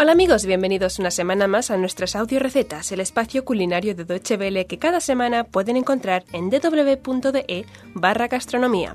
Hola 0.00 0.12
amigos, 0.12 0.46
bienvenidos 0.46 1.00
una 1.00 1.10
semana 1.10 1.48
más 1.48 1.72
a 1.72 1.76
nuestras 1.76 2.14
audio 2.14 2.38
recetas, 2.38 2.92
el 2.92 3.00
espacio 3.00 3.44
culinario 3.44 3.96
de 3.96 4.04
Deutsche 4.04 4.36
Welle 4.36 4.64
que 4.68 4.78
cada 4.78 5.00
semana 5.00 5.42
pueden 5.42 5.76
encontrar 5.76 6.24
en 6.32 6.50
www.de 6.50 7.66
barra 7.94 8.28
gastronomía. 8.28 8.94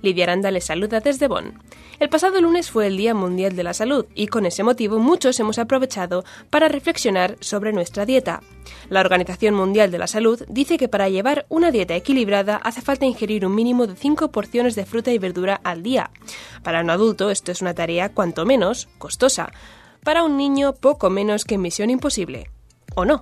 Lidia 0.00 0.26
Aranda 0.26 0.52
les 0.52 0.66
saluda 0.66 1.00
desde 1.00 1.26
Bonn. 1.26 1.60
El 1.98 2.08
pasado 2.08 2.40
lunes 2.40 2.70
fue 2.70 2.86
el 2.86 2.96
Día 2.96 3.14
Mundial 3.14 3.56
de 3.56 3.64
la 3.64 3.74
Salud 3.74 4.06
y 4.14 4.28
con 4.28 4.46
ese 4.46 4.62
motivo 4.62 5.00
muchos 5.00 5.40
hemos 5.40 5.58
aprovechado 5.58 6.24
para 6.50 6.68
reflexionar 6.68 7.36
sobre 7.40 7.72
nuestra 7.72 8.06
dieta. 8.06 8.40
La 8.90 9.00
Organización 9.00 9.54
Mundial 9.54 9.90
de 9.90 9.98
la 9.98 10.06
Salud 10.06 10.40
dice 10.48 10.78
que 10.78 10.88
para 10.88 11.08
llevar 11.08 11.46
una 11.48 11.72
dieta 11.72 11.96
equilibrada 11.96 12.58
hace 12.58 12.80
falta 12.80 13.06
ingerir 13.06 13.44
un 13.44 13.56
mínimo 13.56 13.88
de 13.88 13.96
5 13.96 14.30
porciones 14.30 14.76
de 14.76 14.86
fruta 14.86 15.10
y 15.10 15.18
verdura 15.18 15.60
al 15.64 15.82
día. 15.82 16.12
Para 16.62 16.80
un 16.80 16.90
adulto 16.90 17.30
esto 17.30 17.50
es 17.50 17.60
una 17.60 17.74
tarea 17.74 18.10
cuanto 18.10 18.46
menos 18.46 18.88
costosa 18.98 19.50
para 20.04 20.22
un 20.22 20.36
niño 20.36 20.74
poco 20.74 21.10
menos 21.10 21.44
que 21.44 21.58
misión 21.58 21.90
imposible. 21.90 22.50
¿O 22.94 23.04
no? 23.04 23.18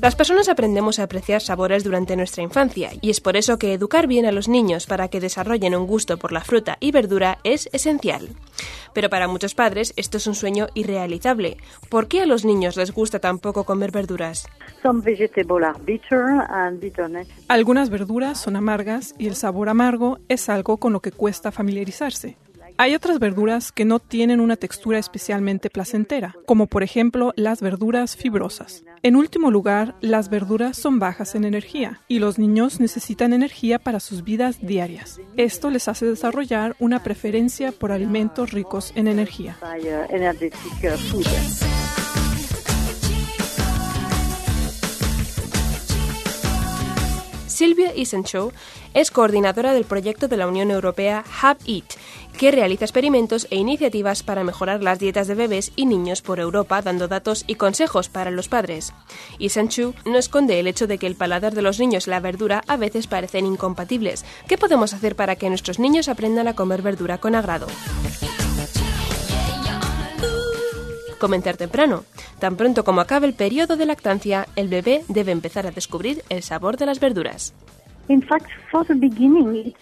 Las 0.00 0.16
personas 0.16 0.48
aprendemos 0.48 0.98
a 0.98 1.02
apreciar 1.02 1.42
sabores 1.42 1.84
durante 1.84 2.16
nuestra 2.16 2.42
infancia 2.42 2.90
y 3.02 3.10
es 3.10 3.20
por 3.20 3.36
eso 3.36 3.58
que 3.58 3.74
educar 3.74 4.06
bien 4.06 4.24
a 4.24 4.32
los 4.32 4.48
niños 4.48 4.86
para 4.86 5.08
que 5.08 5.20
desarrollen 5.20 5.74
un 5.74 5.86
gusto 5.86 6.16
por 6.16 6.32
la 6.32 6.40
fruta 6.40 6.78
y 6.80 6.90
verdura 6.90 7.38
es 7.44 7.68
esencial. 7.72 8.30
Pero 8.92 9.08
para 9.10 9.28
muchos 9.28 9.54
padres 9.54 9.92
esto 9.96 10.16
es 10.16 10.26
un 10.26 10.34
sueño 10.34 10.66
irrealizable. 10.74 11.56
¿Por 11.88 12.08
qué 12.08 12.20
a 12.20 12.26
los 12.26 12.44
niños 12.44 12.76
les 12.76 12.92
gusta 12.92 13.18
tan 13.18 13.38
poco 13.38 13.64
comer 13.64 13.90
verduras? 13.90 14.46
Algunas 17.48 17.90
verduras 17.90 18.40
son 18.40 18.56
amargas 18.56 19.14
y 19.18 19.26
el 19.26 19.34
sabor 19.34 19.68
amargo 19.68 20.18
es 20.28 20.48
algo 20.48 20.78
con 20.78 20.92
lo 20.92 21.00
que 21.00 21.12
cuesta 21.12 21.52
familiarizarse. 21.52 22.36
Hay 22.82 22.94
otras 22.94 23.18
verduras 23.18 23.72
que 23.72 23.84
no 23.84 23.98
tienen 23.98 24.40
una 24.40 24.56
textura 24.56 24.98
especialmente 24.98 25.68
placentera, 25.68 26.34
como 26.46 26.66
por 26.66 26.82
ejemplo 26.82 27.34
las 27.36 27.60
verduras 27.60 28.16
fibrosas. 28.16 28.84
En 29.02 29.16
último 29.16 29.50
lugar, 29.50 29.96
las 30.00 30.30
verduras 30.30 30.78
son 30.78 30.98
bajas 30.98 31.34
en 31.34 31.44
energía 31.44 32.00
y 32.08 32.20
los 32.20 32.38
niños 32.38 32.80
necesitan 32.80 33.34
energía 33.34 33.78
para 33.78 34.00
sus 34.00 34.24
vidas 34.24 34.62
diarias. 34.62 35.20
Esto 35.36 35.68
les 35.68 35.88
hace 35.88 36.06
desarrollar 36.06 36.74
una 36.78 37.02
preferencia 37.02 37.70
por 37.70 37.92
alimentos 37.92 38.50
ricos 38.50 38.94
en 38.96 39.08
energía. 39.08 39.58
Silvia 47.60 47.94
Isenchow 47.94 48.52
es 48.94 49.10
coordinadora 49.10 49.74
del 49.74 49.84
proyecto 49.84 50.28
de 50.28 50.38
la 50.38 50.46
Unión 50.48 50.70
Europea 50.70 51.22
Hub 51.42 51.58
Eat, 51.66 51.92
que 52.38 52.50
realiza 52.50 52.86
experimentos 52.86 53.46
e 53.50 53.56
iniciativas 53.56 54.22
para 54.22 54.44
mejorar 54.44 54.82
las 54.82 54.98
dietas 54.98 55.26
de 55.26 55.34
bebés 55.34 55.70
y 55.76 55.84
niños 55.84 56.22
por 56.22 56.40
Europa, 56.40 56.80
dando 56.80 57.06
datos 57.06 57.44
y 57.46 57.56
consejos 57.56 58.08
para 58.08 58.30
los 58.30 58.48
padres. 58.48 58.94
Isenchow 59.38 59.92
no 60.06 60.16
esconde 60.16 60.58
el 60.58 60.68
hecho 60.68 60.86
de 60.86 60.96
que 60.96 61.06
el 61.06 61.16
paladar 61.16 61.52
de 61.54 61.60
los 61.60 61.78
niños 61.78 62.06
y 62.06 62.10
la 62.10 62.20
verdura 62.20 62.64
a 62.66 62.78
veces 62.78 63.06
parecen 63.06 63.44
incompatibles. 63.44 64.24
¿Qué 64.48 64.56
podemos 64.56 64.94
hacer 64.94 65.14
para 65.14 65.36
que 65.36 65.50
nuestros 65.50 65.78
niños 65.78 66.08
aprendan 66.08 66.48
a 66.48 66.54
comer 66.54 66.80
verdura 66.80 67.18
con 67.18 67.34
agrado? 67.34 67.66
Comenzar 71.18 71.58
temprano. 71.58 72.04
Tan 72.40 72.56
pronto 72.56 72.84
como 72.84 73.02
acabe 73.02 73.26
el 73.26 73.34
periodo 73.34 73.76
de 73.76 73.84
lactancia, 73.84 74.48
el 74.56 74.68
bebé 74.68 75.04
debe 75.08 75.30
empezar 75.30 75.66
a 75.66 75.72
descubrir 75.72 76.24
el 76.30 76.42
sabor 76.42 76.78
de 76.78 76.86
las 76.86 76.98
verduras. 76.98 77.52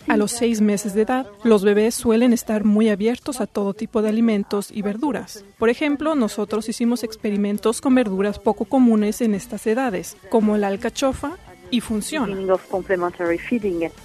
A 0.08 0.16
los 0.16 0.32
seis 0.32 0.60
meses 0.60 0.92
de 0.92 1.02
edad, 1.02 1.26
los 1.44 1.64
bebés 1.64 1.94
suelen 1.94 2.32
estar 2.32 2.64
muy 2.64 2.88
abiertos 2.90 3.40
a 3.40 3.46
todo 3.46 3.72
tipo 3.74 4.02
de 4.02 4.08
alimentos 4.08 4.70
y 4.70 4.82
verduras. 4.82 5.44
Por 5.56 5.70
ejemplo, 5.70 6.16
nosotros 6.16 6.68
hicimos 6.68 7.04
experimentos 7.04 7.80
con 7.80 7.94
verduras 7.94 8.40
poco 8.40 8.64
comunes 8.66 9.20
en 9.22 9.34
estas 9.34 9.66
edades, 9.66 10.16
como 10.28 10.58
la 10.58 10.66
alcachofa 10.66 11.38
y 11.70 11.80
funciona. 11.80 12.36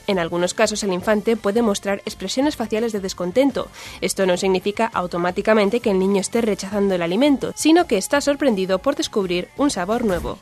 En 0.08 0.20
algunos 0.20 0.54
casos 0.54 0.84
el 0.84 0.94
infante 0.94 1.36
puede 1.38 1.62
mostrar 1.62 2.02
expresiones 2.06 2.56
faciales 2.56 2.92
de 2.92 3.00
descontento. 3.00 3.68
Esto 4.02 4.26
no 4.26 4.38
significa 4.38 4.90
automáticamente 4.94 5.80
que 5.80 5.92
el 5.92 6.00
niño 6.00 6.22
esté 6.22 6.42
rechazando 6.42 6.96
el 6.96 7.02
alimento, 7.02 7.54
sino 7.56 7.88
que 7.88 7.98
está 7.98 8.22
sorprendido 8.22 8.80
por 8.80 8.96
descubrir 8.96 9.50
un 9.58 9.70
sabor 9.70 10.06
nuevo. 10.06 10.40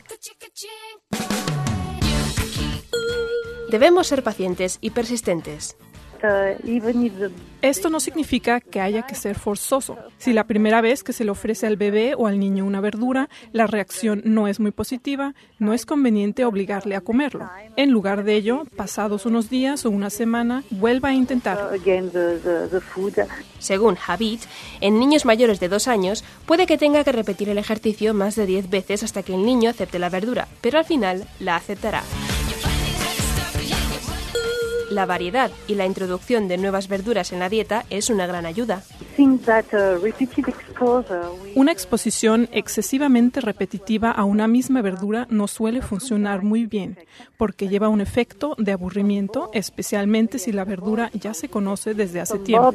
Debemos 3.70 4.06
ser 4.06 4.22
pacientes 4.22 4.78
y 4.82 4.90
persistentes. 4.90 5.76
Esto 7.62 7.90
no 7.90 8.00
significa 8.00 8.60
que 8.60 8.80
haya 8.80 9.02
que 9.02 9.14
ser 9.14 9.38
forzoso. 9.38 9.96
Si 10.18 10.32
la 10.32 10.48
primera 10.48 10.80
vez 10.80 11.04
que 11.04 11.12
se 11.12 11.24
le 11.24 11.30
ofrece 11.30 11.66
al 11.66 11.76
bebé 11.76 12.14
o 12.16 12.26
al 12.26 12.40
niño 12.40 12.64
una 12.64 12.80
verdura, 12.80 13.28
la 13.52 13.68
reacción 13.68 14.22
no 14.24 14.48
es 14.48 14.58
muy 14.58 14.72
positiva, 14.72 15.34
no 15.60 15.72
es 15.72 15.86
conveniente 15.86 16.44
obligarle 16.44 16.96
a 16.96 17.00
comerlo. 17.00 17.48
En 17.76 17.90
lugar 17.90 18.24
de 18.24 18.34
ello, 18.34 18.64
pasados 18.76 19.26
unos 19.26 19.48
días 19.48 19.86
o 19.86 19.90
una 19.90 20.10
semana, 20.10 20.64
vuelva 20.70 21.10
a 21.10 21.14
intentarlo. 21.14 21.70
Según 23.58 23.96
Habit, 24.06 24.40
en 24.80 24.98
niños 24.98 25.24
mayores 25.24 25.60
de 25.60 25.68
dos 25.68 25.86
años 25.86 26.24
puede 26.46 26.66
que 26.66 26.78
tenga 26.78 27.04
que 27.04 27.12
repetir 27.12 27.48
el 27.48 27.58
ejercicio 27.58 28.12
más 28.12 28.34
de 28.34 28.46
10 28.46 28.70
veces 28.70 29.02
hasta 29.04 29.22
que 29.22 29.34
el 29.34 29.44
niño 29.44 29.70
acepte 29.70 30.00
la 30.00 30.08
verdura, 30.08 30.48
pero 30.60 30.78
al 30.78 30.84
final 30.84 31.28
la 31.38 31.56
aceptará 31.56 32.02
la 34.92 35.06
variedad 35.06 35.50
y 35.66 35.74
la 35.74 35.86
introducción 35.86 36.48
de 36.48 36.58
nuevas 36.58 36.88
verduras 36.88 37.32
en 37.32 37.38
la 37.38 37.48
dieta 37.48 37.84
es 37.90 38.10
una 38.10 38.26
gran 38.26 38.46
ayuda. 38.46 38.82
Una 41.54 41.72
exposición 41.72 42.48
excesivamente 42.52 43.40
repetitiva 43.40 44.10
a 44.10 44.24
una 44.24 44.48
misma 44.48 44.82
verdura 44.82 45.26
no 45.30 45.48
suele 45.48 45.82
funcionar 45.82 46.42
muy 46.42 46.66
bien, 46.66 46.98
porque 47.36 47.68
lleva 47.68 47.88
un 47.88 48.00
efecto 48.00 48.54
de 48.58 48.72
aburrimiento, 48.72 49.50
especialmente 49.52 50.38
si 50.38 50.52
la 50.52 50.64
verdura 50.64 51.10
ya 51.14 51.34
se 51.34 51.48
conoce 51.48 51.94
desde 51.94 52.20
hace 52.20 52.38
tiempo. 52.38 52.72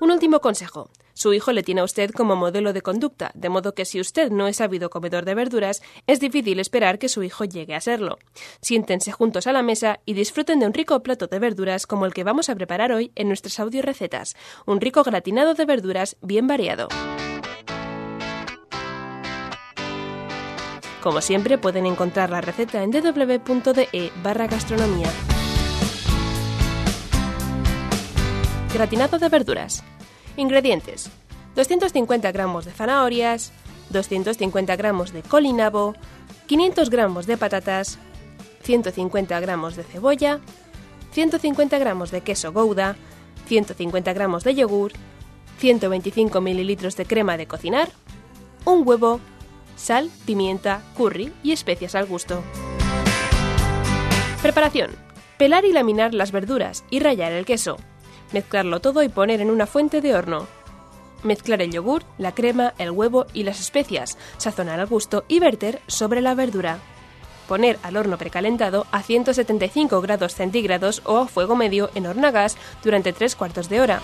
Un 0.00 0.10
último 0.10 0.40
consejo. 0.40 0.90
Su 1.20 1.34
hijo 1.34 1.52
le 1.52 1.62
tiene 1.62 1.82
a 1.82 1.84
usted 1.84 2.12
como 2.12 2.34
modelo 2.34 2.72
de 2.72 2.80
conducta, 2.80 3.30
de 3.34 3.50
modo 3.50 3.74
que 3.74 3.84
si 3.84 4.00
usted 4.00 4.30
no 4.30 4.48
es 4.48 4.62
ávido 4.62 4.88
comedor 4.88 5.26
de 5.26 5.34
verduras, 5.34 5.82
es 6.06 6.18
difícil 6.18 6.58
esperar 6.60 6.98
que 6.98 7.10
su 7.10 7.22
hijo 7.22 7.44
llegue 7.44 7.74
a 7.74 7.82
serlo. 7.82 8.18
Siéntense 8.62 9.12
juntos 9.12 9.46
a 9.46 9.52
la 9.52 9.62
mesa 9.62 10.00
y 10.06 10.14
disfruten 10.14 10.60
de 10.60 10.66
un 10.66 10.72
rico 10.72 11.02
plato 11.02 11.26
de 11.26 11.38
verduras 11.38 11.86
como 11.86 12.06
el 12.06 12.14
que 12.14 12.24
vamos 12.24 12.48
a 12.48 12.54
preparar 12.54 12.90
hoy 12.90 13.12
en 13.16 13.28
nuestras 13.28 13.60
audio 13.60 13.82
recetas, 13.82 14.34
un 14.64 14.80
rico 14.80 15.02
gratinado 15.02 15.52
de 15.52 15.66
verduras 15.66 16.16
bien 16.22 16.46
variado. 16.46 16.88
Como 21.02 21.20
siempre, 21.20 21.58
pueden 21.58 21.84
encontrar 21.84 22.30
la 22.30 22.40
receta 22.40 22.82
en 22.82 22.92
www.de 22.92 24.10
barra 24.22 24.46
gastronomía. 24.46 25.10
Gratinado 28.72 29.18
de 29.18 29.28
verduras. 29.28 29.84
Ingredientes. 30.36 31.10
250 31.56 32.32
gramos 32.32 32.64
de 32.64 32.72
zanahorias, 32.72 33.52
250 33.90 34.76
gramos 34.76 35.12
de 35.12 35.22
colinabo, 35.22 35.94
500 36.46 36.90
gramos 36.90 37.26
de 37.26 37.36
patatas, 37.36 37.98
150 38.62 39.40
gramos 39.40 39.76
de 39.76 39.82
cebolla, 39.82 40.40
150 41.12 41.78
gramos 41.78 42.10
de 42.10 42.20
queso 42.20 42.52
gouda, 42.52 42.96
150 43.46 44.12
gramos 44.12 44.44
de 44.44 44.54
yogur, 44.54 44.92
125 45.58 46.40
mililitros 46.40 46.96
de 46.96 47.04
crema 47.04 47.36
de 47.36 47.46
cocinar, 47.46 47.90
un 48.64 48.86
huevo, 48.86 49.20
sal, 49.76 50.10
pimienta, 50.24 50.82
curry 50.96 51.32
y 51.42 51.52
especias 51.52 51.94
al 51.94 52.06
gusto. 52.06 52.42
Preparación. 54.42 54.90
Pelar 55.38 55.64
y 55.64 55.72
laminar 55.72 56.14
las 56.14 56.32
verduras 56.32 56.84
y 56.90 57.00
rallar 57.00 57.32
el 57.32 57.44
queso. 57.44 57.78
Mezclarlo 58.32 58.80
todo 58.80 59.02
y 59.02 59.08
poner 59.08 59.40
en 59.40 59.50
una 59.50 59.66
fuente 59.66 60.00
de 60.00 60.14
horno. 60.14 60.46
Mezclar 61.22 61.60
el 61.62 61.72
yogur, 61.72 62.04
la 62.16 62.32
crema, 62.34 62.74
el 62.78 62.90
huevo 62.90 63.26
y 63.34 63.42
las 63.42 63.60
especias, 63.60 64.16
sazonar 64.38 64.80
al 64.80 64.86
gusto 64.86 65.24
y 65.28 65.40
verter 65.40 65.80
sobre 65.86 66.20
la 66.20 66.34
verdura. 66.34 66.78
Poner 67.48 67.78
al 67.82 67.96
horno 67.96 68.16
precalentado 68.16 68.86
a 68.92 69.02
175 69.02 70.00
grados 70.00 70.34
centígrados 70.34 71.02
o 71.04 71.18
a 71.18 71.26
fuego 71.26 71.56
medio 71.56 71.90
en 71.94 72.06
horno 72.06 72.28
a 72.28 72.30
gas 72.30 72.56
durante 72.82 73.12
3 73.12 73.34
cuartos 73.34 73.68
de 73.68 73.80
hora. 73.80 74.00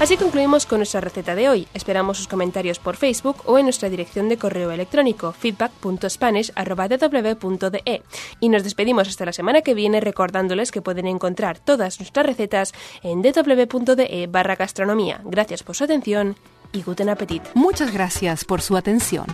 Así 0.00 0.16
concluimos 0.16 0.64
con 0.64 0.78
nuestra 0.78 1.00
receta 1.00 1.34
de 1.34 1.48
hoy. 1.48 1.66
Esperamos 1.74 2.18
sus 2.18 2.28
comentarios 2.28 2.78
por 2.78 2.94
Facebook 2.94 3.38
o 3.46 3.58
en 3.58 3.64
nuestra 3.64 3.88
dirección 3.88 4.28
de 4.28 4.38
correo 4.38 4.70
electrónico 4.70 5.32
feedback.spanish.dw.de. 5.32 8.02
Y 8.38 8.48
nos 8.48 8.62
despedimos 8.62 9.08
hasta 9.08 9.24
la 9.24 9.32
semana 9.32 9.62
que 9.62 9.74
viene 9.74 10.00
recordándoles 10.00 10.70
que 10.70 10.82
pueden 10.82 11.08
encontrar 11.08 11.58
todas 11.58 11.98
nuestras 11.98 12.26
recetas 12.26 12.74
en 13.02 13.22
dw.de 13.22 14.28
barra 14.30 14.54
gastronomía. 14.54 15.20
Gracias 15.24 15.64
por 15.64 15.74
su 15.74 15.82
atención 15.82 16.36
y 16.70 16.82
guten 16.82 17.08
appetit. 17.08 17.42
Muchas 17.54 17.92
gracias 17.92 18.44
por 18.44 18.62
su 18.62 18.76
atención. 18.76 19.26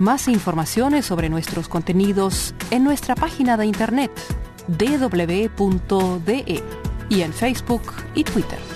Más 0.00 0.26
informaciones 0.26 1.06
sobre 1.06 1.28
nuestros 1.28 1.68
contenidos 1.68 2.56
en 2.72 2.82
nuestra 2.82 3.14
página 3.14 3.56
de 3.56 3.66
internet 3.66 4.10
www.de 4.66 6.60
y 7.08 7.22
en 7.22 7.32
Facebook 7.32 7.82
y 8.16 8.24
Twitter. 8.24 8.67